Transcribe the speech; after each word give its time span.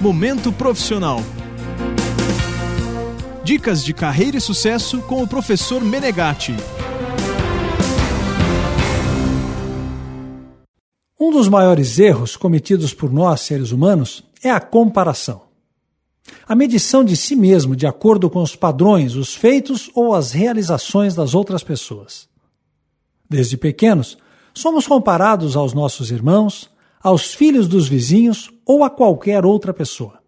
Momento 0.00 0.50
Profissional. 0.50 1.18
Dicas 3.44 3.84
de 3.84 3.92
carreira 3.92 4.38
e 4.38 4.40
sucesso 4.40 5.02
com 5.02 5.22
o 5.22 5.28
professor 5.28 5.84
Menegatti. 5.84 6.56
Um 11.20 11.30
dos 11.30 11.50
maiores 11.50 11.98
erros 11.98 12.34
cometidos 12.34 12.94
por 12.94 13.12
nós, 13.12 13.42
seres 13.42 13.72
humanos, 13.72 14.24
é 14.42 14.50
a 14.50 14.58
comparação. 14.58 15.42
A 16.48 16.54
medição 16.54 17.04
de 17.04 17.14
si 17.14 17.36
mesmo 17.36 17.76
de 17.76 17.86
acordo 17.86 18.30
com 18.30 18.42
os 18.42 18.56
padrões, 18.56 19.16
os 19.16 19.34
feitos 19.34 19.90
ou 19.94 20.14
as 20.14 20.32
realizações 20.32 21.14
das 21.14 21.34
outras 21.34 21.62
pessoas. 21.62 22.26
Desde 23.28 23.58
pequenos, 23.58 24.16
somos 24.54 24.86
comparados 24.86 25.56
aos 25.56 25.74
nossos 25.74 26.10
irmãos, 26.10 26.70
aos 27.02 27.34
filhos 27.34 27.66
dos 27.66 27.88
vizinhos 27.88 28.50
ou 28.66 28.84
a 28.84 28.90
qualquer 28.90 29.44
outra 29.44 29.72
pessoa. 29.72 30.20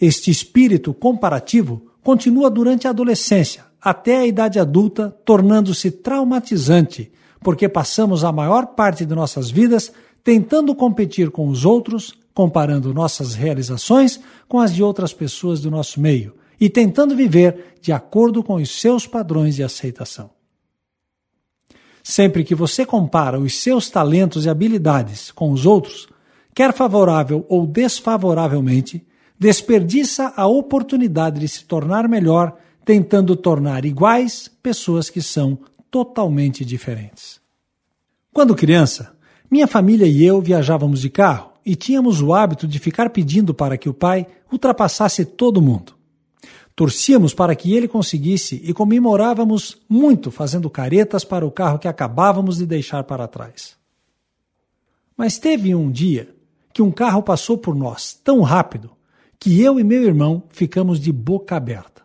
Este 0.00 0.30
espírito 0.30 0.94
comparativo 0.94 1.86
continua 2.02 2.48
durante 2.48 2.86
a 2.86 2.90
adolescência, 2.90 3.64
até 3.80 4.18
a 4.18 4.26
idade 4.26 4.58
adulta, 4.58 5.10
tornando-se 5.24 5.90
traumatizante, 5.90 7.10
porque 7.40 7.68
passamos 7.68 8.24
a 8.24 8.30
maior 8.30 8.68
parte 8.68 9.04
de 9.04 9.14
nossas 9.14 9.50
vidas 9.50 9.92
tentando 10.22 10.74
competir 10.74 11.30
com 11.30 11.48
os 11.48 11.64
outros, 11.64 12.14
comparando 12.34 12.92
nossas 12.92 13.34
realizações 13.34 14.20
com 14.48 14.60
as 14.60 14.74
de 14.74 14.82
outras 14.82 15.12
pessoas 15.12 15.60
do 15.60 15.70
nosso 15.70 16.00
meio 16.00 16.34
e 16.60 16.68
tentando 16.68 17.14
viver 17.14 17.76
de 17.80 17.92
acordo 17.92 18.42
com 18.42 18.56
os 18.56 18.80
seus 18.80 19.06
padrões 19.06 19.56
de 19.56 19.62
aceitação. 19.62 20.35
Sempre 22.08 22.44
que 22.44 22.54
você 22.54 22.86
compara 22.86 23.36
os 23.36 23.56
seus 23.60 23.90
talentos 23.90 24.44
e 24.44 24.48
habilidades 24.48 25.32
com 25.32 25.50
os 25.50 25.66
outros, 25.66 26.06
quer 26.54 26.72
favorável 26.72 27.44
ou 27.48 27.66
desfavoravelmente, 27.66 29.04
desperdiça 29.36 30.32
a 30.36 30.46
oportunidade 30.46 31.40
de 31.40 31.48
se 31.48 31.64
tornar 31.64 32.08
melhor, 32.08 32.56
tentando 32.84 33.34
tornar 33.34 33.84
iguais 33.84 34.48
pessoas 34.62 35.10
que 35.10 35.20
são 35.20 35.58
totalmente 35.90 36.64
diferentes. 36.64 37.40
Quando 38.32 38.54
criança, 38.54 39.12
minha 39.50 39.66
família 39.66 40.06
e 40.06 40.24
eu 40.24 40.40
viajávamos 40.40 41.00
de 41.00 41.10
carro 41.10 41.54
e 41.66 41.74
tínhamos 41.74 42.22
o 42.22 42.32
hábito 42.32 42.68
de 42.68 42.78
ficar 42.78 43.10
pedindo 43.10 43.52
para 43.52 43.76
que 43.76 43.88
o 43.88 43.94
pai 43.94 44.28
ultrapassasse 44.52 45.24
todo 45.24 45.60
mundo. 45.60 45.94
Torcíamos 46.76 47.32
para 47.32 47.56
que 47.56 47.74
ele 47.74 47.88
conseguisse 47.88 48.60
e 48.62 48.74
comemorávamos 48.74 49.78
muito 49.88 50.30
fazendo 50.30 50.68
caretas 50.68 51.24
para 51.24 51.46
o 51.46 51.50
carro 51.50 51.78
que 51.78 51.88
acabávamos 51.88 52.58
de 52.58 52.66
deixar 52.66 53.02
para 53.04 53.26
trás. 53.26 53.74
Mas 55.16 55.38
teve 55.38 55.74
um 55.74 55.90
dia 55.90 56.36
que 56.74 56.82
um 56.82 56.90
carro 56.90 57.22
passou 57.22 57.56
por 57.56 57.74
nós 57.74 58.12
tão 58.12 58.42
rápido 58.42 58.90
que 59.40 59.62
eu 59.62 59.80
e 59.80 59.84
meu 59.84 60.02
irmão 60.04 60.42
ficamos 60.50 61.00
de 61.00 61.10
boca 61.10 61.56
aberta. 61.56 62.02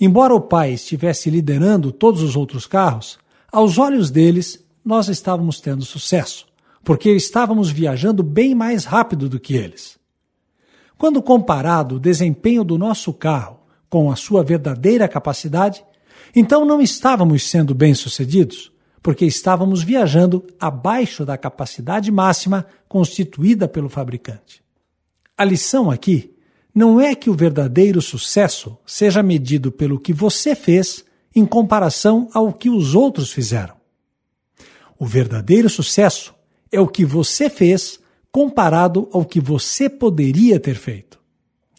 Embora 0.00 0.34
o 0.34 0.40
pai 0.40 0.72
estivesse 0.72 1.28
liderando 1.28 1.92
todos 1.92 2.22
os 2.22 2.36
outros 2.36 2.66
carros, 2.66 3.18
aos 3.52 3.76
olhos 3.76 4.10
deles 4.10 4.64
nós 4.82 5.08
estávamos 5.08 5.60
tendo 5.60 5.84
sucesso, 5.84 6.46
porque 6.82 7.10
estávamos 7.10 7.68
viajando 7.68 8.22
bem 8.22 8.54
mais 8.54 8.86
rápido 8.86 9.28
do 9.28 9.38
que 9.38 9.54
eles. 9.54 9.98
Quando 10.96 11.20
comparado 11.20 11.96
o 11.96 12.00
desempenho 12.00 12.64
do 12.64 12.78
nosso 12.78 13.12
carro 13.12 13.57
com 13.88 14.10
a 14.10 14.16
sua 14.16 14.42
verdadeira 14.42 15.08
capacidade, 15.08 15.84
então 16.34 16.64
não 16.64 16.80
estávamos 16.80 17.48
sendo 17.48 17.74
bem-sucedidos, 17.74 18.72
porque 19.02 19.24
estávamos 19.24 19.82
viajando 19.82 20.44
abaixo 20.60 21.24
da 21.24 21.38
capacidade 21.38 22.10
máxima 22.10 22.66
constituída 22.88 23.66
pelo 23.66 23.88
fabricante. 23.88 24.62
A 25.36 25.44
lição 25.44 25.90
aqui 25.90 26.34
não 26.74 27.00
é 27.00 27.14
que 27.14 27.30
o 27.30 27.34
verdadeiro 27.34 28.02
sucesso 28.02 28.76
seja 28.84 29.22
medido 29.22 29.72
pelo 29.72 29.98
que 29.98 30.12
você 30.12 30.54
fez 30.54 31.04
em 31.34 31.46
comparação 31.46 32.28
ao 32.32 32.52
que 32.52 32.68
os 32.68 32.94
outros 32.94 33.32
fizeram. 33.32 33.76
O 34.98 35.06
verdadeiro 35.06 35.70
sucesso 35.70 36.34
é 36.70 36.80
o 36.80 36.88
que 36.88 37.04
você 37.04 37.48
fez 37.48 38.00
comparado 38.30 39.08
ao 39.12 39.24
que 39.24 39.40
você 39.40 39.88
poderia 39.88 40.60
ter 40.60 40.74
feito. 40.74 41.18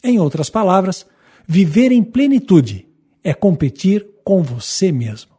Em 0.03 0.19
outras 0.19 0.49
palavras, 0.49 1.05
Viver 1.51 1.91
em 1.91 2.03
plenitude 2.03 2.87
é 3.23 3.33
competir 3.33 4.07
com 4.23 4.43
você 4.43 4.91
mesmo. 4.91 5.31